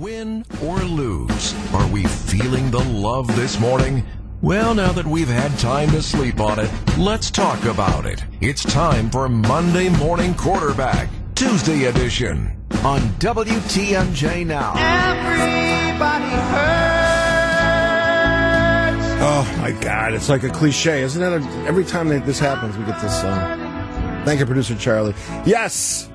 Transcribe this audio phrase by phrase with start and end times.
[0.00, 4.06] Win or lose, are we feeling the love this morning?
[4.40, 8.24] Well, now that we've had time to sleep on it, let's talk about it.
[8.40, 14.72] It's time for Monday Morning Quarterback, Tuesday edition, on WTMJ Now.
[14.76, 17.12] Everybody hurts.
[19.20, 21.42] Oh my God, it's like a cliche, isn't it?
[21.66, 24.24] Every time that this happens, we get this song.
[24.24, 25.14] Thank you, producer Charlie.
[25.44, 26.08] Yes,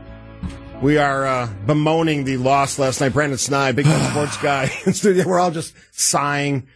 [0.82, 3.14] we are uh, bemoaning the loss last night.
[3.14, 5.28] Brandon Snide, big time sports guy in studio.
[5.28, 6.68] We're all just sighing.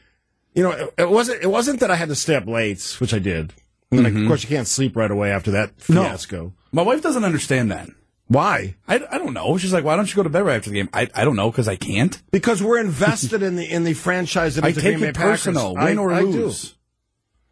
[0.54, 1.44] You know, it, it wasn't.
[1.44, 3.54] It wasn't that I had to stay up late, which I did.
[3.92, 6.04] And then, of course, you can't sleep right away after that No.
[6.04, 6.54] fiasco.
[6.72, 7.90] My wife doesn't understand that.
[8.28, 8.76] Why?
[8.88, 9.58] I, I don't know.
[9.58, 10.88] She's like, why don't you go to bed right after the game?
[10.94, 12.22] I, I don't know because I can't.
[12.32, 15.76] Because we're invested in the in the franchise that I take Green Bay it personal,
[15.76, 15.90] Packers.
[15.90, 16.76] win I- or lose.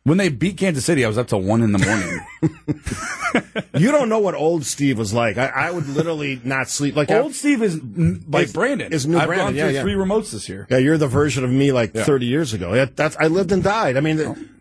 [0.09, 2.19] When they beat Kansas City, I was up till one in the morning.
[3.79, 5.37] You don't know what old Steve was like.
[5.37, 6.95] I, I would literally not sleep.
[6.95, 7.79] Like Old Steve is
[8.27, 8.91] like Is- Brandon.
[8.91, 9.81] is new I've Brandon, gone yeah, through yeah.
[9.83, 10.65] three remotes this year.
[10.69, 12.03] Yeah, you're the version of me like Yeah.
[12.03, 12.73] 30 years ago.
[12.73, 13.95] Yeah, that's I lived and died.
[13.97, 14.19] I mean,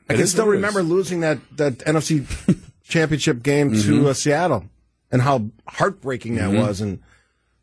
[0.08, 2.26] I can still remember losing that that NFC
[2.84, 4.02] championship game Mm-hmm.
[4.04, 4.66] to uh, Seattle
[5.10, 6.82] and how heartbreaking that was.
[6.82, 7.00] And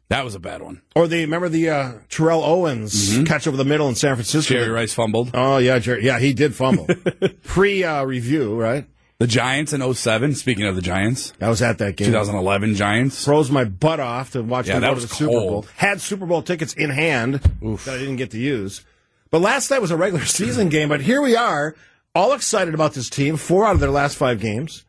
[0.10, 0.82] That was a bad one.
[0.96, 4.54] or the remember the uh, Terrell Owens catch over the middle in San Francisco.
[4.54, 4.64] Mm-hmm.
[4.64, 5.32] Jerry Rice fumbled.
[5.34, 6.06] Oh yeah, Jerry.
[6.06, 6.88] Yeah, he did fumble
[7.44, 8.56] pre uh, review.
[8.56, 8.86] Right,
[9.18, 12.08] The Giants in 07, speaking of the Giants, I was at that game.
[12.08, 13.26] 2011 Giants.
[13.26, 15.50] Froze my butt off to watch Yeah, them that go to was the Super Bowl.
[15.50, 15.70] cold.
[15.76, 18.86] Had Super Bowl tickets in hand that I didn't get to use.
[19.32, 20.88] But last night was a regular season game.
[20.90, 21.76] But here we are,
[22.14, 23.38] all excited about this team.
[23.38, 24.86] Four out of their last five games.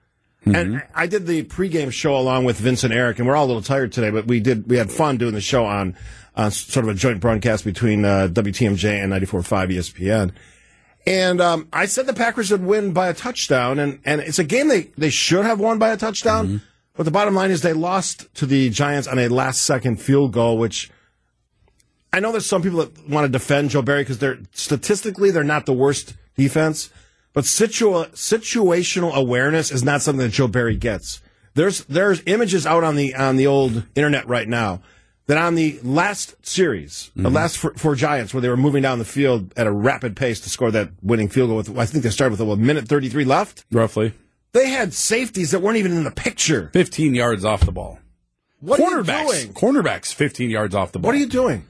[0.55, 3.48] And I did the pregame show along with Vince and Eric, and we're all a
[3.48, 5.97] little tired today, but we did we had fun doing the show on
[6.36, 10.33] uh, sort of a joint broadcast between uh, WTMJ and 94.5 ESPN.
[11.06, 14.44] And um, I said the Packers would win by a touchdown, and, and it's a
[14.44, 16.62] game they, they should have won by a touchdown.
[16.97, 20.33] But the bottom line is they lost to the Giants on a last second field
[20.33, 20.91] goal, which
[22.12, 25.44] I know there's some people that want to defend Joe Barry because they're statistically they're
[25.44, 26.91] not the worst defense,
[27.37, 31.21] but situa- situational awareness is not something that Joe Barry gets.
[31.53, 34.81] There's there's images out on the on the old internet right now
[35.27, 37.34] that on the last series, the mm-hmm.
[37.34, 40.41] last four, four Giants, where they were moving down the field at a rapid pace
[40.41, 43.27] to score that winning field goal with I think they started with a minute 33
[43.27, 43.66] left.
[43.71, 44.15] Roughly.
[44.53, 46.71] They had safeties that weren't even in the picture.
[46.72, 47.99] 15 yards off the ball.
[48.60, 49.27] What are you cornerbacks.
[49.27, 49.53] doing?
[49.53, 51.10] Cornerbacks, 15 yards off the ball.
[51.10, 51.66] What are you doing?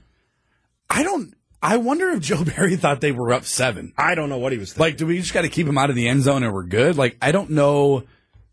[0.89, 1.35] I don't.
[1.67, 3.93] I wonder if Joe Barry thought they were up seven.
[3.99, 4.81] I don't know what he was thinking.
[4.93, 6.63] Like, do we just got to keep him out of the end zone and we're
[6.63, 6.97] good?
[6.97, 8.05] Like, I don't know.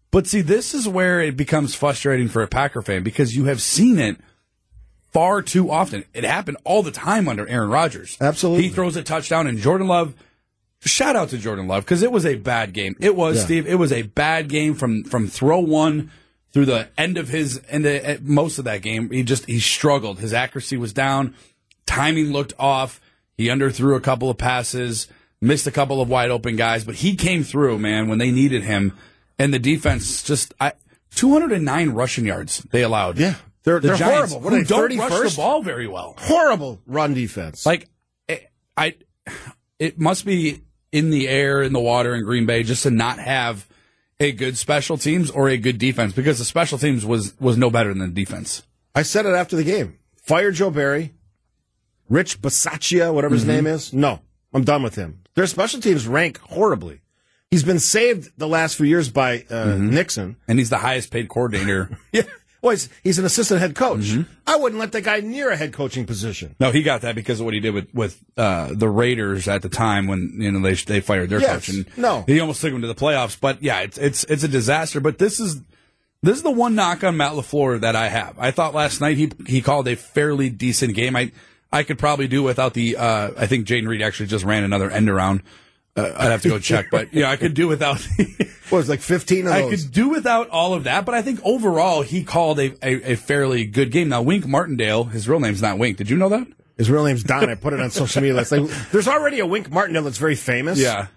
[0.09, 3.61] But see, this is where it becomes frustrating for a Packer fan because you have
[3.61, 4.17] seen it
[5.11, 6.05] far too often.
[6.13, 8.17] It happened all the time under Aaron Rodgers.
[8.19, 8.63] Absolutely.
[8.63, 10.15] He throws a touchdown and Jordan Love.
[10.81, 12.95] Shout out to Jordan Love because it was a bad game.
[12.99, 13.43] It was Yeah.
[13.45, 13.67] Steve.
[13.67, 16.11] It was a bad game from from throw one
[16.51, 19.09] through the end of his and the eh, most of that game.
[19.09, 20.19] He just he struggled.
[20.19, 21.35] His accuracy was down.
[21.85, 22.99] Timing looked off.
[23.37, 25.07] He underthrew a couple of passes,
[25.41, 28.63] missed a couple of wide open guys, but he came through, man, when they needed
[28.63, 28.93] him.
[29.39, 30.73] And the defense just I
[31.15, 33.17] 209 rushing yards they allowed.
[33.17, 33.35] Yeah.
[33.63, 34.45] They're, The they're Giants, horrible.
[34.45, 35.09] What are they, don't 31st?
[35.23, 36.15] rush the ball very well.
[36.17, 37.65] Horrible run defense.
[37.65, 37.87] Like
[38.27, 38.95] it, I,
[39.79, 43.19] it must be in the air, in the water in Green Bay, just to not
[43.19, 43.67] have
[44.19, 47.69] a good special teams or a good defense because the special teams was was no
[47.69, 48.63] better than the defense.
[48.93, 49.97] I said it after the game.
[50.17, 51.13] Fire Joe Barry.
[52.13, 53.91] Rich Bisaccia, whatever his name is.
[53.91, 54.19] No,
[54.53, 55.23] I'm done with him.
[55.35, 57.01] Their special teams rank horribly.
[57.49, 60.37] He's been saved the last few years by uh, Nixon.
[60.47, 61.97] And he's the highest paid coordinator.
[62.11, 62.23] Yeah.
[62.61, 64.15] Well, he's, he's an assistant head coach.
[64.47, 66.55] I wouldn't let that guy near a head coaching position.
[66.61, 69.61] no, he got that because of what he did with with uh, the Raiders at
[69.63, 71.49] the time when you know they they fired their Yes.
[71.65, 72.23] coach and No.
[72.25, 73.37] he almost took him to the playoffs.
[73.37, 75.01] But yeah, it's it's it's a disaster.
[75.01, 75.59] But this is
[76.21, 78.39] this is the one knock on Matt Lafleur that I have.
[78.39, 81.17] I thought last night he he called a fairly decent game.
[81.17, 81.33] I
[81.73, 82.95] I could probably do without the.
[82.97, 85.41] Uh, I think Jayden Reed actually just ran another end around.
[85.95, 87.97] Uh, I'd have to go check, but yeah, I could do without.
[87.97, 91.21] The, What was like 15 of I could do without all of that, but I
[91.21, 94.09] think overall he called a, a, a fairly good game.
[94.09, 95.97] Now Wink Martindale, his real name's not Wink.
[95.97, 96.47] Did you know that?
[96.77, 97.49] His real name's Don.
[97.49, 98.43] I put it on social media.
[98.91, 100.79] There's already a Wink Martindale that's very famous.
[100.79, 101.07] Yeah.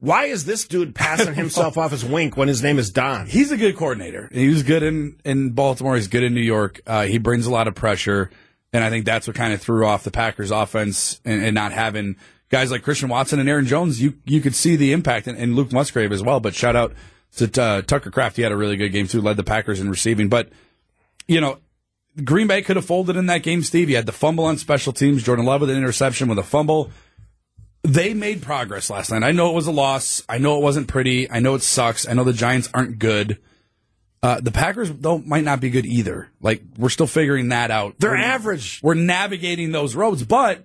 [0.00, 3.26] Why is this dude passing himself off as Wink when his name is Don?
[3.26, 4.30] He's a good coordinator.
[4.32, 5.96] He was good in, in Baltimore.
[5.96, 6.80] He's good in New York.
[6.86, 8.30] Uh, he brings a lot of pressure.
[8.72, 11.72] And I think that's what kind of threw off the Packers offense and, and not
[11.72, 12.16] having
[12.48, 14.00] guys like Christian Watson and Aaron Jones.
[14.00, 16.40] You, you could see the impact and, and Luke Musgrave as well.
[16.40, 16.94] But shout out
[17.36, 18.36] to uh, Tucker Kraft.
[18.36, 20.28] He had a really good game too, led the Packers in receiving.
[20.28, 20.48] But,
[21.28, 21.58] you know,
[22.24, 23.88] Green Bay could have folded in that game, Steve.
[23.88, 25.22] You had the fumble on special teams.
[25.22, 26.90] Jordan Love with an interception with a fumble.
[27.82, 29.22] They made progress last night.
[29.22, 30.22] I know it was a loss.
[30.28, 31.30] I know it wasn't pretty.
[31.30, 32.06] I know it sucks.
[32.06, 33.38] I know the Giants aren't good.
[34.22, 36.28] Uh, the Packers though might not be good either.
[36.40, 37.96] Like we're still figuring that out.
[37.98, 38.80] They're We're- average.
[38.82, 40.64] We're navigating those roads, but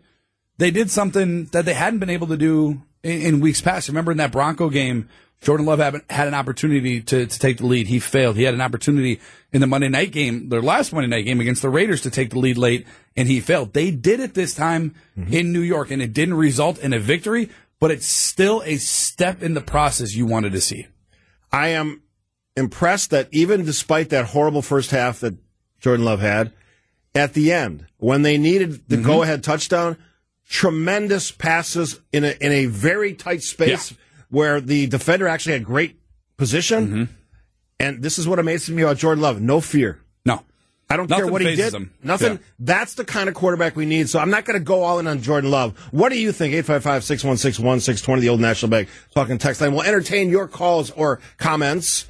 [0.57, 3.87] they did something that they hadn't been able to do in, in weeks past.
[3.87, 5.09] Remember in that Bronco game,
[5.41, 7.87] Jordan Love had, had an opportunity to, to take the lead.
[7.87, 8.35] He failed.
[8.37, 9.19] He had an opportunity
[9.53, 12.31] in the Monday night game, their last Monday night game against the Raiders to take
[12.31, 13.73] the lead late, and he failed.
[13.73, 14.95] They did it this time
[15.29, 17.49] in New York, and it didn't result in a victory,
[17.79, 20.87] but it's still a step in the process you wanted to see.
[21.51, 22.01] I am
[22.57, 25.35] impressed that even despite that horrible first half that
[25.79, 26.51] Jordan Love had,
[27.15, 29.05] at the end, when they needed the mm-hmm.
[29.05, 29.95] go ahead touchdown,
[30.49, 33.93] tremendous passes in a, in a very tight space
[34.29, 35.99] where the defender actually had great
[36.35, 36.87] position.
[36.87, 37.03] Mm-hmm.
[37.79, 40.01] And this is what amazes me about Jordan Love no fear.
[40.25, 40.43] No.
[40.89, 41.73] I don't Nothing care what he did.
[41.73, 41.93] him.
[42.01, 42.33] Nothing.
[42.33, 42.39] Yeah.
[42.59, 44.09] That's the kind of quarterback we need.
[44.09, 45.77] So I'm not going to go all in on Jordan Love.
[45.91, 46.53] What do you think?
[46.65, 49.73] 855-616-1620, the old National Bank talking text line.
[49.73, 52.07] We'll entertain your calls or comments.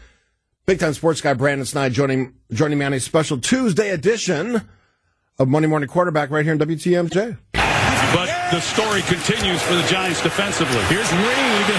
[0.68, 4.68] Big time sports guy Brandon Snide joining joining me on a special Tuesday edition
[5.40, 7.38] of Monday Morning Quarterback right here in WTMJ.
[7.54, 10.84] But the story continues for the Giants defensively.
[10.92, 11.72] Here's Reed.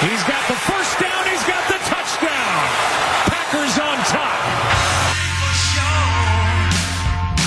[0.00, 1.28] He's got the first down.
[1.28, 2.64] He's got the touchdown.
[3.28, 4.40] Packers on top.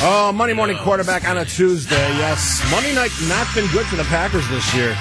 [0.04, 2.10] Oh, Monday Morning Quarterback on a Tuesday.
[2.19, 4.95] Yes, Monday night not been good for the Packers this year.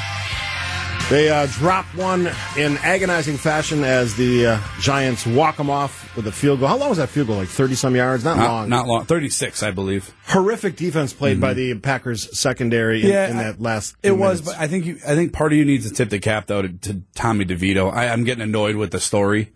[1.08, 6.26] They uh, dropped one in agonizing fashion as the uh, Giants walk them off with
[6.26, 6.68] a field goal.
[6.68, 7.36] How long was that field goal?
[7.36, 8.24] Like 30 some yards?
[8.24, 8.68] Not, Not, long.
[8.68, 9.04] not long.
[9.04, 10.12] 36, I believe.
[10.26, 13.94] Horrific defense played by the Packers secondary in, in that last.
[14.02, 14.58] It was, minutes.
[14.58, 16.62] but I think you, I think part of you needs to tip the cap though
[16.62, 17.92] to, to Tommy DeVito.
[17.92, 19.52] I, I'm getting annoyed with the story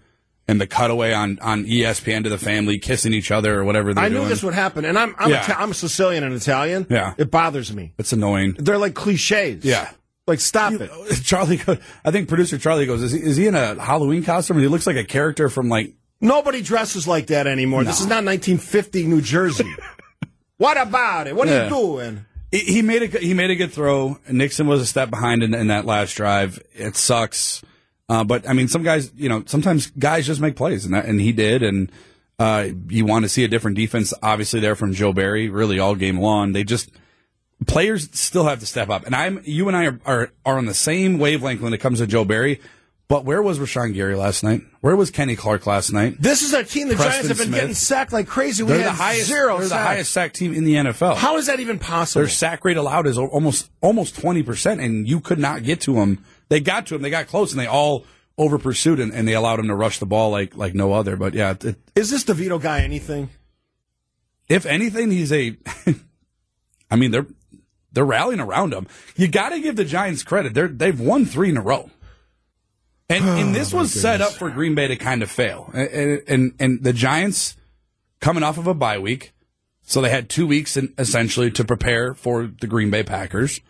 [0.47, 3.93] and the cutaway on on ESPN to the family kissing each other or whatever.
[3.93, 4.29] They're I knew doing.
[4.29, 5.43] this would happen, and I'm I'm, Yeah.
[5.43, 6.87] Ita- I'm Sicilian and Italian.
[6.89, 7.15] Yeah.
[7.19, 7.93] it bothers me.
[7.99, 8.55] It's annoying.
[8.57, 9.65] They're like cliches.
[9.65, 9.91] Yeah.
[10.31, 10.91] Like stop it.
[11.23, 11.61] Charlie,
[12.05, 14.59] I think producer Charlie goes, is he, is he in a Halloween costume?
[14.59, 17.83] He looks like a character from like Nobody dresses like that anymore.
[17.83, 19.75] This is not 1950 New Jersey.
[20.59, 21.35] what about it?
[21.35, 22.27] What are you doing?
[22.53, 24.19] He- made a good- he made a good throw.
[24.31, 26.61] Nixon was a step behind in, in that last drive.
[26.75, 27.63] It sucks,
[28.09, 31.07] uh, but I mean, some guys, you know, sometimes guys just make plays, and that,
[31.07, 31.63] and he did.
[31.63, 31.91] And
[32.39, 35.95] uh, you want to see a different defense, obviously, there from Joe Barry, really all
[35.95, 36.53] game long.
[36.53, 36.91] They just
[37.67, 40.67] players still have to step up, and I'm you and I are are, are on
[40.67, 42.61] the same wavelength when it comes to Joe Barry.
[43.09, 44.61] But where was Rashan Gary last night?
[44.83, 46.15] Where was Kenny Clark last night?
[46.21, 47.61] This is a team the Preston Giants have been Smith.
[47.61, 48.63] getting sacked like crazy.
[48.63, 49.27] We They're the highest.
[49.27, 51.17] zero they're the highest sack team in the NFL.
[51.17, 52.21] How is that even possible?
[52.23, 55.95] Their sack rate allowed is almost almost twenty percent, and you could not get to
[55.95, 56.25] them.
[56.51, 58.05] They got to him, they got close, and they all
[58.39, 61.17] over pursued, and, and they allowed him to rush the ball like like no other.
[61.17, 63.29] But yeah, it, Is this DeVito guy anything?
[64.49, 65.57] if anything, he's a.
[66.93, 67.27] I mean, they're
[67.93, 68.87] they're rallying around him.
[69.17, 71.91] You got to give the Giants credit; they're they've won three in a row,
[73.09, 76.23] and and this was set up for Green Bay to kind of fail, and and,
[76.27, 77.57] and, and the Giants
[78.21, 79.33] coming off of a bye week.
[79.83, 83.61] So they had two weeks in, essentially to prepare for the Green Bay Packers.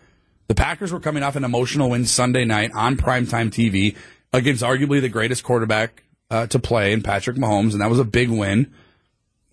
[0.48, 3.96] The Packers were coming off an emotional win Sunday night on primetime TV
[4.32, 8.04] against arguably the greatest quarterback uh, to play in Patrick Mahomes, and that was a
[8.04, 8.72] big win.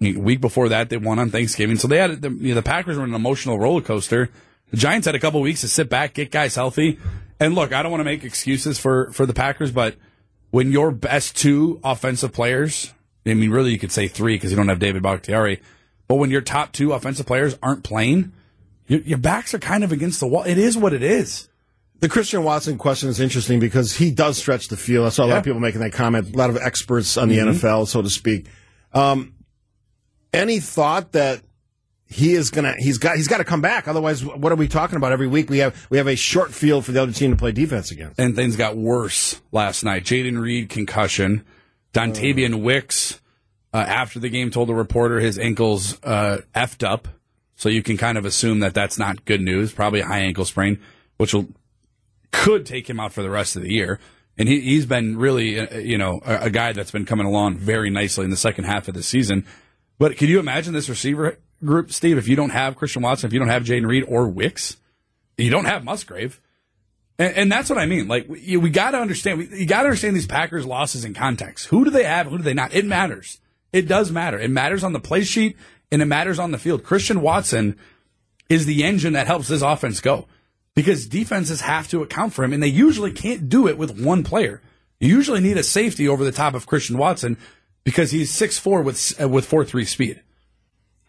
[0.01, 1.77] A week before that, they won on Thanksgiving.
[1.77, 4.29] So they had the, you know, the Packers were an emotional roller coaster.
[4.71, 6.99] The Giants had a couple weeks to sit back, get guys healthy.
[7.39, 9.95] And look, I don't want to make excuses for, for the Packers, but
[10.51, 12.93] when your best two offensive players,
[13.25, 15.61] I mean, really you could say three because you don't have David Bakhtiari,
[16.07, 18.31] but when your top two offensive players aren't playing,
[18.87, 20.43] your, your backs are kind of against the wall.
[20.43, 21.49] It is what it is.
[21.99, 25.05] The Christian Watson question is interesting because he does stretch the field.
[25.05, 25.49] I saw a lot of Mm-hmm.
[25.49, 28.47] people making that comment, a lot of experts on the NFL, so to speak.
[28.93, 29.33] Um,
[30.33, 31.41] any thought that
[32.09, 34.95] he is gonna he's got he's got to come back otherwise what are we talking
[34.95, 37.37] about every week we have we have a short field for the other team to
[37.37, 40.03] play defense against and things got worse last night.
[40.03, 41.45] Jayden Reed concussion,
[41.93, 43.19] Dontayvion Wicks
[43.73, 47.07] uh, after the game told a reporter his ankles uh, effed up,
[47.55, 49.73] so you can kind of assume that that's not good news.
[49.73, 50.79] Probably a high ankle sprain,
[51.17, 51.47] which will
[52.31, 53.99] could take him out for the rest of the year.
[54.37, 57.57] And he, he's been really, uh, you know, a, a guy that's been coming along
[57.57, 59.45] very nicely in the second half of the season.
[59.97, 62.17] But can you imagine this receiver group, Steve?
[62.17, 64.77] If you don't have Christian Watson, if you don't have Jayden Reed or Wicks,
[65.37, 66.41] you don't have Musgrave.
[67.19, 68.07] And, and that's what I mean.
[68.07, 69.39] Like we, we got to understand.
[69.39, 71.67] We, you got to understand these Packers losses in context.
[71.67, 72.27] Who do they have?
[72.27, 72.73] Who do they not?
[72.73, 73.39] It matters.
[73.73, 74.39] It does matter.
[74.39, 75.57] It matters on the play sheet
[75.91, 76.83] and it matters on the field.
[76.83, 77.77] Christian Watson
[78.49, 80.27] is the engine that helps this offense go
[80.75, 84.23] because defenses have to account for him, and they usually can't do it with one
[84.23, 84.61] player.
[84.99, 87.37] You usually need a safety over the top of Christian Watson
[87.83, 90.21] because he's six four with uh, with four three speed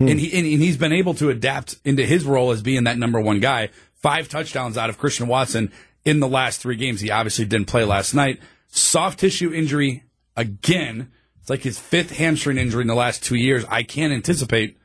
[0.00, 2.99] and he and, and he's been able to adapt into his role as being that
[2.99, 3.71] number one guy.
[3.95, 5.73] Five touchdowns out of Christian Watson
[6.05, 7.00] in the last three games.
[7.00, 8.40] He obviously didn't play last night.
[8.69, 10.05] Soft tissue injury
[10.37, 13.64] again It's like his fifth hamstring injury in the last two years.
[13.69, 14.78] I can't anticipate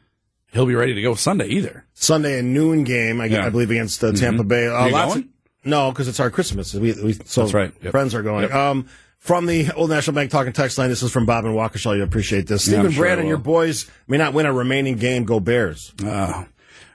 [0.52, 1.86] he'll be ready to go Sunday either.
[1.94, 3.40] Sunday a noon game, I, Yeah.
[3.40, 3.48] Mm-hmm.
[3.48, 4.68] I believe, against uh, Tampa Bay.
[4.68, 5.26] Uh, You lots going?
[5.26, 5.30] Of,
[5.66, 6.74] no, because it's our Christmas.
[6.74, 7.74] We, we, so That's right.
[7.82, 7.92] Yep.
[7.92, 8.44] friends are going.
[8.44, 8.54] Yep.
[8.54, 8.88] Um,
[9.24, 11.96] from the Old National Bank talking text line, this is from Bob and Waukesha.
[11.96, 12.68] You appreciate this.
[12.68, 15.24] Yeah, Stephen sure Brandon, your boys may not win a remaining game.
[15.24, 15.94] Go Bears.
[16.06, 16.44] Uh,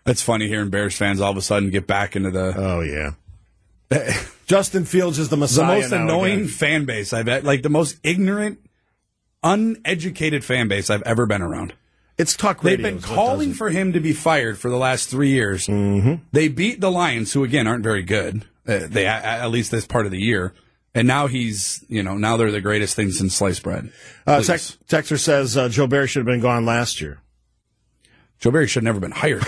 [0.04, 3.12] it's funny hearing Bears fans all of a sudden get back into the Oh yeah.
[4.46, 6.48] Justin Fields is the the most annoying again.
[6.48, 8.58] fan base I've had, like the most ignorant,
[9.42, 11.72] uneducated fan base I've ever been around.
[12.18, 12.90] It's talk radio.
[12.90, 15.66] They've been calling for him to be fired for the last three years.
[15.66, 16.24] Mm-hmm.
[16.32, 18.44] They beat the Lions, who again aren't very good.
[18.66, 20.52] Uh, they at least this part of the year,
[20.98, 23.92] and now he's you know now they're the greatest things since sliced bread.
[24.26, 27.20] Uh, Tex- Texter says uh, Joe Barry should have been gone last year.
[28.40, 29.44] Joe Barry should have never been hired.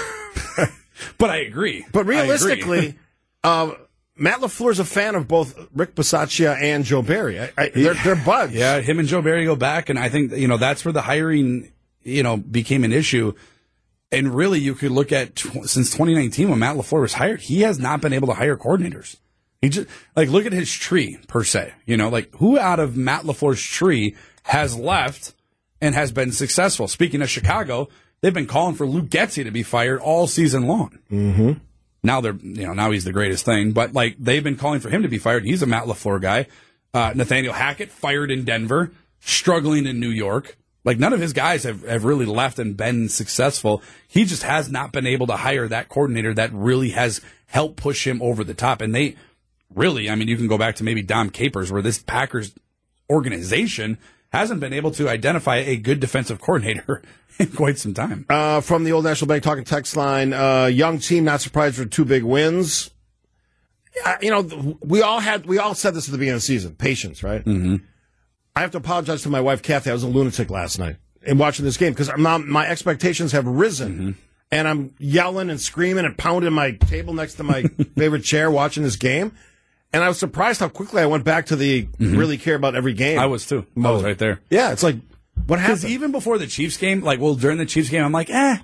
[1.18, 1.84] but I agree.
[1.92, 2.16] But I agree.
[2.16, 2.98] realistically,
[3.42, 3.72] uh,
[4.16, 7.40] Matt LaFleur's a fan of both Rick Bisaccia and Joe Barry.
[7.40, 8.52] I, I, they're, they're buds.
[8.52, 11.02] Yeah, him and Joe Barry go back, and I think you know that's where the
[11.02, 13.34] hiring you know became an issue.
[14.12, 17.60] And really, you could look at tw- since 2019 when Matt Lafleur was hired, he
[17.60, 19.16] has not been able to hire coordinators.
[19.60, 21.72] He just like look at his tree per se.
[21.86, 25.34] You know, like who out of Matt Lafleur's tree has left
[25.80, 26.88] and has been successful.
[26.88, 27.88] Speaking of Chicago,
[28.20, 30.98] they've been calling for Luke Getsy to be fired all season long.
[31.10, 31.52] Mm-hmm.
[32.02, 34.88] Now they're you know now he's the greatest thing, but like they've been calling for
[34.88, 35.44] him to be fired.
[35.44, 36.46] He's a Matt Lafleur guy.
[36.92, 38.90] Uh, Nathaniel Hackett fired in Denver,
[39.20, 40.56] struggling in New York.
[40.82, 43.82] Like none of his guys have, have really left and been successful.
[44.08, 48.06] He just has not been able to hire that coordinator that really has helped push
[48.06, 48.80] him over the top.
[48.80, 49.16] And they
[49.74, 52.54] really, I mean, you can go back to maybe Dom Capers, where this Packers
[53.10, 53.98] organization
[54.32, 57.02] hasn't been able to identify a good defensive coordinator
[57.38, 58.26] in quite some time.
[58.28, 61.84] Uh, from the Old National Bank talking text line, uh, young team not surprised for
[61.84, 62.90] two big wins.
[64.04, 66.46] Uh, you know, we all had we all said this at the beginning of the
[66.46, 66.76] season.
[66.76, 67.44] Patience, right?
[67.44, 67.76] Mm-hmm.
[68.54, 69.90] I have to apologize to my wife Kathy.
[69.90, 74.16] I was a lunatic last night in watching this game because my expectations have risen,
[74.52, 77.62] and I'm yelling and screaming and pounding my table next to my
[77.96, 79.32] favorite chair watching this game.
[79.92, 82.92] And I was surprised how quickly I went back to the really care about every
[82.94, 83.18] game.
[83.18, 83.66] I was too.
[83.76, 84.40] I was right there.
[84.50, 84.96] Yeah, it's like
[85.46, 85.84] what happened?
[85.84, 88.56] even before the Chiefs game, like, well, during the Chiefs game, I'm like, eh,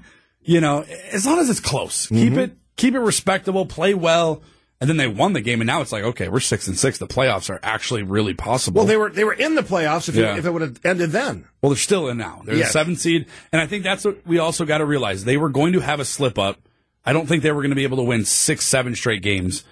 [0.43, 2.39] you know, as long as it's close, keep Mm-hmm.
[2.39, 4.43] it, keep it respectable, play well.
[4.79, 6.99] And then they won the game, and now it's like, okay, we're six and six.
[6.99, 8.81] The playoffs are actually really possible.
[8.81, 10.37] well, they were they were in the playoffs if, Yeah.
[10.37, 11.47] if it would have ended then.
[11.63, 12.43] Well, they're still in now.
[12.45, 12.69] They're Yes.
[12.69, 15.25] the seventh seed, and I think that's what we also got to realize.
[15.25, 16.59] They were going to have a slip up.
[17.07, 19.65] I don't think they were going to be able to win six, seven straight games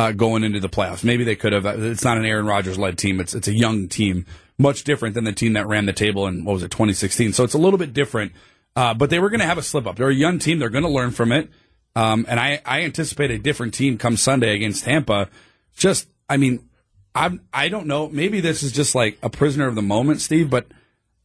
[0.00, 1.04] uh, going into the playoffs.
[1.04, 1.66] Maybe they could have.
[1.66, 3.20] It's not an Aaron Rodgers led team.
[3.20, 4.24] It's it's a young team,
[4.58, 7.32] much different than the team that ran the table in what was it 2016.
[7.34, 8.32] So it's a little bit different.
[8.76, 9.96] Uh, but they were going to have a slip up.
[9.96, 10.58] They're a young team.
[10.58, 11.50] They're going to learn from it.
[11.96, 15.28] Um, and I, I anticipate a different team come Sunday against Tampa.
[15.76, 16.68] Just, I mean,
[17.14, 18.08] I'm, I don't know.
[18.08, 20.68] Maybe this is just like a prisoner of the moment, Steve, but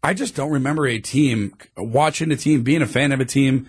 [0.02, 3.68] I just don't remember a team watching a team, being a fan of a team,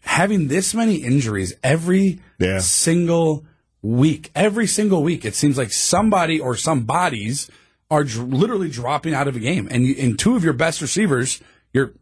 [0.00, 2.58] having this many injuries every Yeah.
[2.58, 3.46] single
[3.82, 4.30] week.
[4.34, 7.50] Every single week, it seems like somebody or some bodies
[7.90, 10.80] are dr- literally dropping out of a game, and you, and two of your best
[10.80, 11.40] receivers,
[11.72, 11.92] your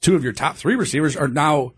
[0.00, 1.72] two of your top three receivers, are now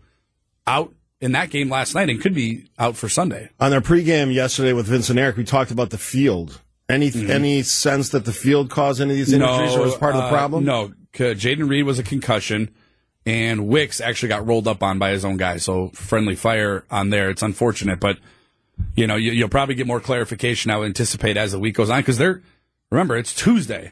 [0.65, 3.49] out in that game last night and could be out for Sunday.
[3.59, 6.61] On their pregame yesterday with Vince and Eric, we talked about the field.
[6.87, 10.21] Any any sense that the field caused any of these injuries or was part of
[10.21, 10.65] the uh, problem?
[10.65, 12.73] No, Jayden Reed was a concussion,
[13.27, 15.57] and Wicks actually got rolled up on by his own guy.
[15.57, 17.29] So friendly fire on there.
[17.29, 18.17] It's unfortunate, but
[18.95, 20.71] you know you, you'll probably get more clarification.
[20.71, 22.41] I would anticipate as the week goes on because they're
[22.91, 23.91] remember it's Tuesday.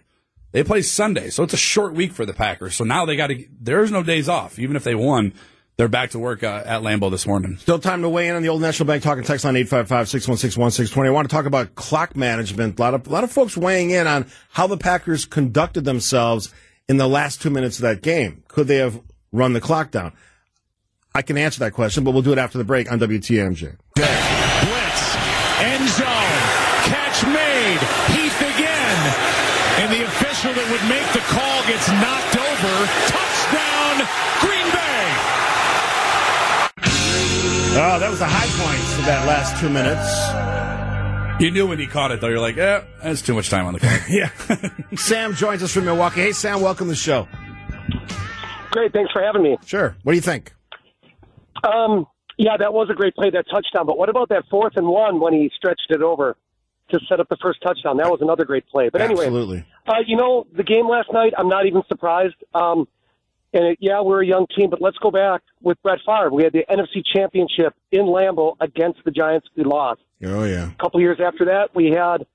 [0.51, 2.75] They play Sunday, so it's a short week for the Packers.
[2.75, 3.45] So now they got to.
[3.59, 5.33] There's no days off, even if they won.
[5.77, 7.57] They're back to work uh, at Lambeau this morning.
[7.57, 11.05] Still time to weigh in on the Old National Bank talking text line 855-616-1620.
[11.05, 12.79] I want to talk about clock management.
[12.79, 16.51] A lot of a lot of folks weighing in on how the Packers conducted themselves
[16.89, 18.43] in the last two minutes of that game.
[18.47, 18.99] Could they have
[19.31, 20.13] run the clock down?
[21.13, 23.77] I can answer that question, but we'll do it after the break on WTMJ.
[23.93, 25.15] Blitz.
[25.61, 26.41] End zone.
[26.89, 27.81] Catch made.
[28.17, 29.37] Heath again.
[29.81, 31.21] And the official that would make the
[31.87, 32.75] call knocked over.
[33.07, 33.95] Touchdown,
[34.43, 35.03] Green Bay.
[37.79, 40.07] Oh, that was the high points of that last two minutes.
[41.39, 42.29] You knew when he caught it, though.
[42.29, 44.01] You're like, eh, that's too much time on the clock.
[44.09, 44.29] Yeah.
[44.95, 46.21] Sam joins us from Milwaukee.
[46.21, 47.27] Hey, Sam, welcome to the show.
[48.71, 49.57] Great, thanks for having me.
[49.65, 49.95] Sure.
[50.03, 50.53] What do you think?
[51.63, 53.85] Um, yeah, that was a great play, that touchdown.
[53.85, 56.35] But what about that fourth and one when he stretched it over
[56.89, 57.97] to set up the first touchdown?
[57.97, 58.89] That was another great play.
[58.89, 59.65] But anyway, Absolutely.
[59.87, 62.35] Uh, you know, the game last night, I'm not even surprised.
[62.53, 62.87] Um,
[63.53, 66.29] and it, yeah, we're a young team, but let's go back with Brett Favre.
[66.31, 69.47] We had the NFC Championship in Lambeau against the Giants.
[69.55, 70.01] We lost.
[70.23, 70.69] Oh, yeah.
[70.69, 72.25] A couple years after that, we had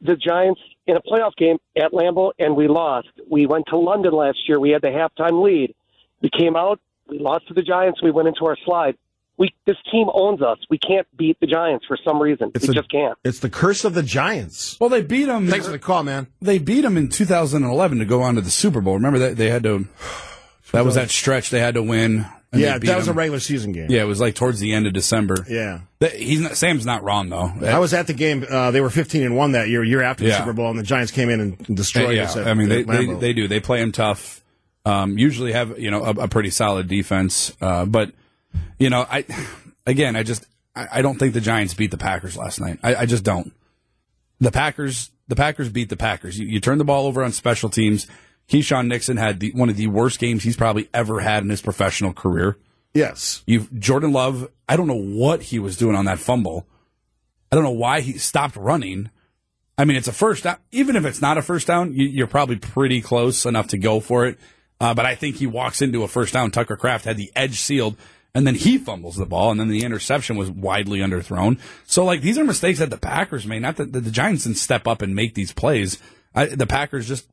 [0.00, 3.08] the Giants in a playoff game at Lambeau, and we lost.
[3.30, 4.58] We went to London last year.
[4.58, 5.74] We had the halftime lead.
[6.20, 6.80] We came out.
[7.08, 8.02] We lost to the Giants.
[8.02, 8.96] We went into our slide.
[9.38, 10.58] We this team owns us.
[10.70, 12.52] We can't beat the Giants for some reason.
[12.54, 13.18] It's we a- just can't.
[13.24, 14.78] It's the curse of the Giants.
[14.80, 15.46] Well, they beat them.
[15.48, 16.28] Thanks for the call, man.
[16.40, 18.94] They beat them in 2011 to go on to the Super Bowl.
[18.94, 19.86] Remember that they had to.
[20.72, 22.26] That was that stretch they had to win.
[22.52, 23.90] and Yeah, that was a regular season game.
[23.90, 25.44] Yeah, it was like towards the end of December.
[25.48, 25.80] Yeah.
[26.00, 27.52] That- He's not, Sam's not wrong though.
[27.66, 28.44] I was at the game.
[28.50, 30.38] Uh, they were 15 and one that year, year after the Yeah.
[30.38, 32.36] Super Bowl, and the Giants came in and destroyed yeah, us.
[32.36, 33.48] At, I mean they, they they do.
[33.48, 34.42] They play him tough.
[34.84, 38.12] Um, usually have you know a, a pretty solid defense, uh, but
[38.78, 39.24] you know I
[39.86, 42.78] again I just I, I don't think the Giants beat the Packers last night.
[42.82, 43.52] I, I just don't.
[44.40, 46.38] The Packers the Packers beat the Packers.
[46.38, 48.06] You, you turn the ball over on special teams.
[48.48, 51.62] Keisean Nixon had the, one of the worst games he's probably ever had in his
[51.62, 52.56] professional career.
[52.94, 53.42] yes.
[53.46, 56.66] You Jordan Love, I don't know what he was doing on that fumble.
[57.50, 59.10] I don't know why he stopped running.
[59.78, 60.56] I mean, it's a first down.
[60.72, 64.00] Even if it's not a first down, you, you're probably pretty close enough to go
[64.00, 64.38] for it.
[64.80, 66.50] Uh, but I think he walks into a first down.
[66.50, 67.96] Tucker Kraft had the edge sealed,
[68.34, 71.58] and then he fumbles the ball, and then the interception was widely underthrown.
[71.86, 73.62] So, like, these are mistakes that the Packers made.
[73.62, 75.98] Not that the, Giants didn't step up and make these plays.
[76.34, 77.26] I, the Packers just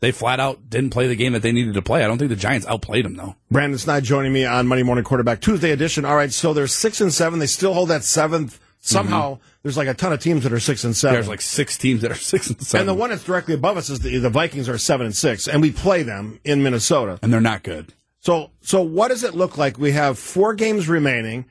[0.00, 2.02] they flat out didn't play the game that they needed to play.
[2.02, 3.36] I don't think the Giants outplayed them though.
[3.50, 6.04] Brandon Snide joining me on Monday Morning Quarterback Tuesday edition.
[6.06, 7.38] All right, so they're six and seven.
[7.38, 8.58] They still hold that seventh.
[8.82, 9.42] Somehow, mm-hmm.
[9.62, 11.16] there's like a ton of teams that are six and seven.
[11.16, 12.88] There's like six teams that are six and seven.
[12.88, 15.46] and the one that's directly above us is the, the Vikings are seven and six,
[15.46, 17.18] and we play them in Minnesota.
[17.22, 17.92] and they're not good.
[18.20, 19.78] So, so what does it look like?
[19.78, 21.46] We have four games remaining,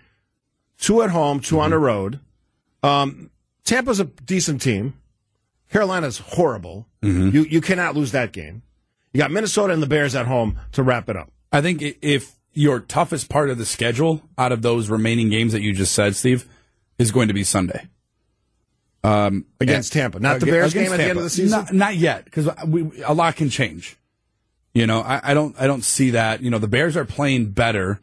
[0.79, 1.85] two at home, 2 on the mm-hmm.
[1.85, 2.19] road.
[2.81, 3.31] Um,
[3.63, 4.93] Tampa's a decent team.
[5.71, 6.87] Carolina's horrible.
[7.03, 7.35] Mm-hmm.
[7.35, 8.63] You you cannot lose that game.
[9.13, 12.35] You got Minnesota and the Bears at home to wrap it up I think if
[12.53, 16.15] your toughest part of the schedule out of those remaining games that you just said,
[16.15, 16.47] Steve,
[16.97, 17.87] is going to be Sunday
[19.03, 20.19] um, against Tampa.
[20.19, 21.59] Not the Bears game against at the end of the season.
[21.59, 23.97] Not, not yet, because a lot can change.
[24.79, 26.41] You know, I, I don't I don't see that.
[26.41, 27.99] You know, the Bears are playing better.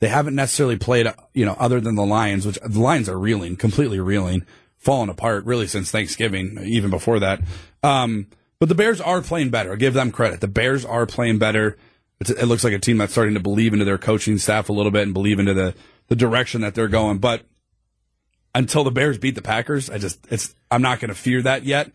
[0.00, 3.56] They haven't necessarily played, you know, other than the Lions, which the Lions are reeling,
[3.56, 4.46] completely reeling,
[4.78, 7.42] falling apart really since Thanksgiving, even before that.
[7.82, 9.74] Um, but the Bears are playing better.
[9.74, 10.40] I give them credit.
[10.40, 11.76] The Bears are playing better.
[12.20, 14.72] It's, it looks like a team that's starting to believe into their coaching staff a
[14.72, 15.74] little bit and believe into the,
[16.08, 17.18] the direction that they're going.
[17.18, 17.42] But
[18.54, 21.64] until the Bears beat the Packers, I just, it's, I'm not going to fear that
[21.64, 21.92] yet.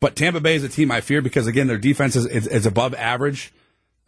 [0.00, 2.66] But Tampa Bay is a team I fear because again, their defense is, is, is
[2.66, 3.52] above average.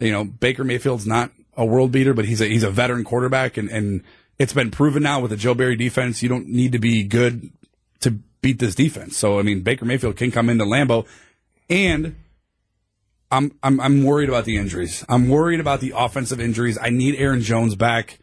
[0.00, 3.56] You know, Baker Mayfield's not a world beater, but he's a, he's a veteran quarterback
[3.56, 4.02] and, and
[4.38, 6.22] it's been proven now with the Joe Barry defense.
[6.22, 7.50] You don't need to be good
[8.00, 9.16] to beat this defense.
[9.16, 11.06] So, I mean, Baker Mayfield can come into Lambeau
[11.68, 12.16] and
[13.30, 15.04] I'm, I'm, I'm worried about the injuries.
[15.08, 16.78] I'm worried about the offensive injuries.
[16.80, 18.18] I need Aaron Jones back.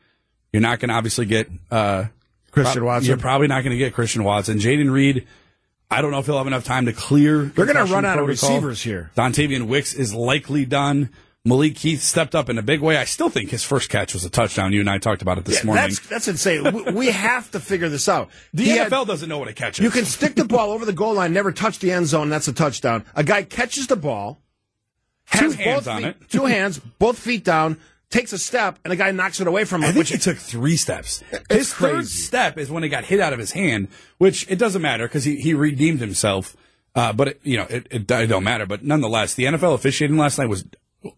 [0.51, 2.05] You're not going to obviously get, uh,
[2.51, 3.07] Christian Watson.
[3.07, 4.57] You're probably not going to get Christian Watson.
[4.57, 5.27] Jayden Reed,
[5.91, 7.43] I don't know if he'll have enough time to clear.
[7.43, 9.11] They're going to run out of receivers here.
[9.15, 11.09] Dontayvion Wicks is likely done.
[11.47, 12.97] Malik Heath stepped up in a big way.
[12.97, 14.73] I still think his first catch was a touchdown.
[14.73, 15.83] You and I talked about it this Yeah, morning.
[15.85, 16.63] that's that's insane.
[16.73, 18.29] we, we have to figure this out.
[18.53, 19.83] the He NFL had- doesn't know what a catch is.
[19.83, 22.29] You can stick the ball over the goal line, never touch the end zone.
[22.29, 23.05] That's a touchdown.
[23.15, 24.41] A guy catches the ball,
[25.25, 26.29] has Two hands both on feet, it.
[26.29, 27.77] two hands, both feet down,
[28.09, 29.93] takes a step, and a guy knocks it away from I him.
[29.93, 31.23] think Which he took three steps.
[31.49, 34.81] His third step is when it got hit out of his hand, which it doesn't
[34.81, 36.55] matter because he, he redeemed himself.
[36.95, 38.65] Uh, but it, you know, it, it, it don't matter.
[38.65, 40.65] But nonetheless, the NFL officiating last night was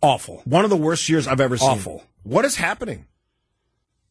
[0.02, 0.42] awful.
[0.46, 1.70] one of the worst years I've ever seen.
[1.70, 2.04] Awful.
[2.24, 3.06] What is happening?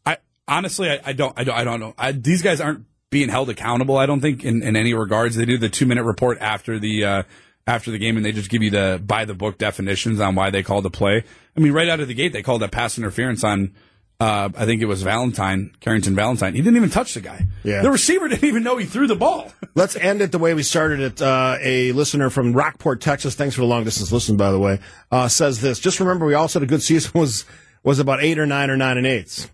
[0.04, 1.94] I honestly, I, I don't, I don't, I don't know.
[1.98, 3.96] I, these guys aren't being held accountable.
[3.96, 5.36] I don't think in, in any regards.
[5.36, 7.22] They do the two minute report after the uh,
[7.66, 10.50] after the game, and they just give you the by the book definitions on why
[10.50, 11.24] they called the play.
[11.56, 13.74] I mean, right out of the gate, they called that pass interference on.
[14.20, 16.54] Uh, I think it was Valentine, Carrington Valentine.
[16.54, 17.46] He didn't even touch the guy.
[17.62, 17.83] Yeah.
[17.83, 19.52] The receiver didn't even know he threw the ball.
[19.76, 21.22] Let's end it the way we started it.
[21.22, 24.81] Uh, a listener from Rockport, Texas, thanks for the long distance listen, by the way,
[25.12, 25.78] uh, says this.
[25.78, 27.44] Just remember, we all said a good season was
[27.85, 29.48] was about eight or nine or nine and eights.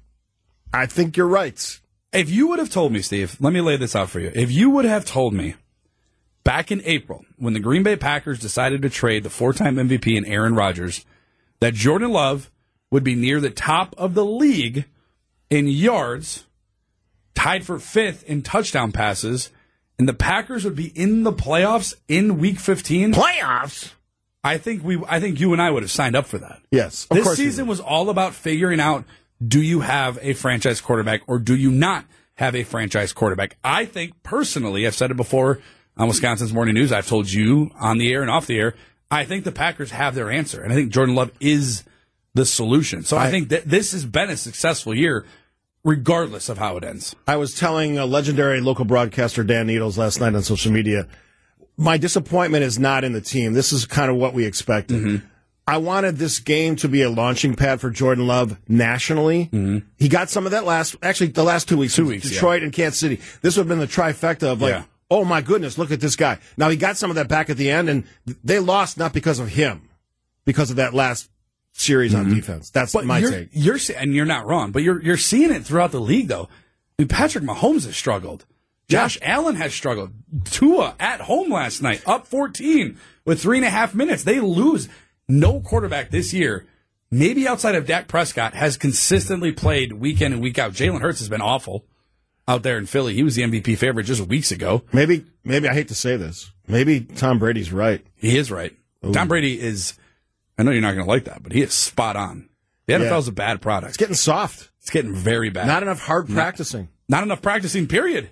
[0.73, 1.81] I think you're right.
[2.13, 4.33] If you would have told me, Steve, let me lay this out for you.
[4.35, 5.57] If you would have told me
[6.43, 10.17] back in April when the Green Bay Packers decided to trade the four time MVP
[10.17, 11.05] and Aaron Rodgers
[11.61, 12.51] that Jordan Love
[12.95, 14.85] would be near the top of the league
[15.51, 16.45] in yards,
[17.35, 19.51] tied for fifth in touchdown passes,
[19.99, 23.91] and the Packers would be in the playoffs in week 15, Playoffs.
[24.45, 26.61] I think we I think you and I would have signed up for that.
[26.71, 29.05] Yes, this season was all about figuring out
[29.45, 32.05] do you have a franchise quarterback or do you not
[32.35, 33.57] have a franchise quarterback?
[33.65, 35.59] I think personally, I've said it before
[35.97, 38.77] on Wisconsin's Morning News, I've told you on the air and off the air,
[39.11, 40.63] I think the Packers have their answer.
[40.63, 41.83] And I think Jordan Love is
[42.35, 43.03] the solution.
[43.05, 45.25] So I, I- think that this has been a successful year,
[45.85, 47.15] regardless of how it ends.
[47.27, 51.07] I was telling a legendary local broadcaster Dan Needles last night on social media.
[51.77, 53.53] my disappointment is not in the team.
[53.53, 54.97] This is kind of what we expected.
[55.03, 55.27] Mm-hmm.
[55.67, 59.49] I wanted this game to be a launching pad for Jordan Love nationally.
[59.99, 61.95] He got some of that last, actually, the last two weeks.
[61.95, 62.03] Mm-hmm.
[62.03, 63.19] Two weeks, Detroit and Kansas City.
[63.41, 64.85] This would have been the trifecta of like, Yeah.
[65.11, 66.39] oh my goodness, look at this guy.
[66.59, 68.05] Now he got some of that back at the end, and
[68.45, 69.89] they lost not because of him,
[70.45, 71.31] because of that last
[71.75, 72.71] series on defense.
[72.71, 72.99] That's Mm-hmm.
[73.01, 73.49] But my you're, take.
[73.53, 76.49] you're and you're not wrong, but you're you're seeing it throughout the league though.
[76.99, 78.47] I mean, Patrick Mahomes has struggled.
[78.89, 80.13] Josh Allen has struggled.
[80.45, 84.25] Tua at home last night, up 14 with three and a half minutes.
[84.25, 84.89] They lose.
[85.27, 86.67] No quarterback this year,
[87.11, 90.73] maybe outside of Dak Prescott, has consistently played week in and week out.
[90.73, 91.87] Jalen Hurts has been awful
[92.47, 93.15] out there in Philly.
[93.15, 94.83] He was the MVP favorite just weeks ago.
[94.93, 96.53] Maybe, maybe I hate to say this.
[96.69, 98.05] Maybe Tom Brady's right.
[98.17, 98.77] He is right.
[99.13, 99.95] Tom Brady is.
[100.59, 102.49] I know you're not going to like that, but he is spot on.
[102.87, 103.19] The NFL Yeah.
[103.19, 103.91] is a bad product.
[103.91, 104.71] It's getting soft.
[104.81, 105.67] It's getting very bad.
[105.67, 106.89] Not enough hard practicing.
[107.09, 107.87] Not enough practicing.
[107.87, 108.29] Period.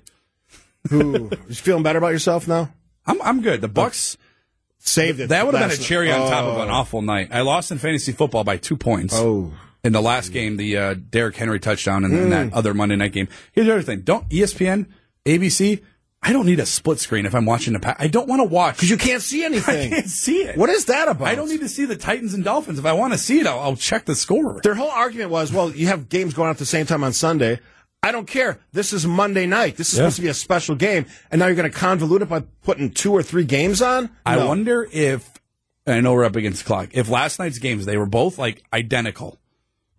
[0.90, 2.72] Who you feeling better about yourself now?
[3.06, 3.61] I'm I'm good.
[3.61, 4.16] The Bucks
[4.78, 5.28] Saved it.
[5.28, 6.62] that would have been a cherry on top of Oh.
[6.62, 7.28] an awful night.
[7.30, 9.14] I lost in fantasy football by two points.
[9.16, 9.52] Oh.
[9.85, 13.12] In the last game, the uh, Derrick Henry touchdown and then that other Monday night
[13.12, 13.28] game.
[13.52, 14.87] Here's the other thing: don't ESPN,
[15.24, 15.82] ABC.
[16.24, 17.80] I don't need a split screen if I'm watching the.
[17.80, 19.92] Pa- I don't want to watch Because you can't see anything.
[19.92, 20.56] I can't see it.
[20.56, 21.26] What is that about?
[21.26, 22.78] I don't need to see the Titans and Dolphins.
[22.78, 24.61] If I want to see it, I'll, I'll check the score.
[24.62, 27.12] Their whole argument was, well, you have games going on at the same time on
[27.12, 27.58] Sunday.
[28.04, 28.58] I don't care.
[28.72, 29.76] This is Monday night.
[29.76, 30.02] This is Yeah.
[30.04, 32.90] supposed to be a special game, and now you're going to convolute it by putting
[32.90, 34.11] two or three games on.
[34.26, 35.28] I wonder if
[35.87, 36.90] and I know we're up against the clock.
[36.92, 39.38] If last night's games they were both like identical,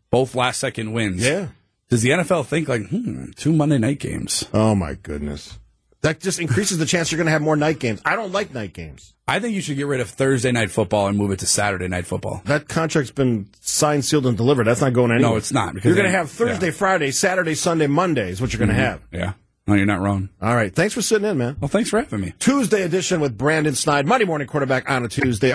[0.10, 1.22] both last second wins.
[1.26, 1.48] Yeah.
[1.90, 4.46] Does the NFL think like, hmm, two Monday night games?
[4.54, 5.60] Oh my goodness.
[6.04, 8.02] That just increases the chance you're going to have more night games.
[8.06, 9.14] I don't like night games.
[9.26, 11.88] I think you should get rid of Thursday night football and move it to Saturday
[11.88, 12.42] night football.
[12.46, 14.66] That contract's been signed, sealed, and delivered.
[14.66, 15.32] That's not going anywhere.
[15.32, 16.72] No, it's not, because You're going to have Thursday, yeah.
[16.72, 16.78] Mm-hmm.
[16.78, 19.02] Friday, Saturday, Sunday, Monday is what you're going to have.
[19.12, 19.34] Yeah.
[19.66, 20.28] No, you're not wrong.
[20.42, 20.76] All right.
[20.76, 21.56] Thanks for sitting in, man.
[21.62, 22.34] Well, thanks for having me.
[22.38, 25.52] Tuesday edition with Brandon Snide, Monday morning quarterback on a Tuesday.